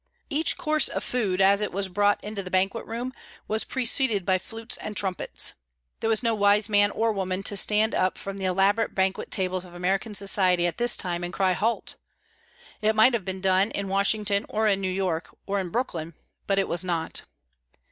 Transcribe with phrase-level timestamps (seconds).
[0.31, 3.13] Each course of food, as it was brought into the banquet room,
[3.47, 5.53] was preceded by flutes and trumpets.
[5.99, 9.63] There was no wise man or woman to stand up from the elaborate banquet tables
[9.63, 11.97] of American society at this time and cry "Halt!"
[12.81, 16.15] It might have been done in Washington, or in New York, or in Brooklyn,
[16.47, 17.21] but it was not.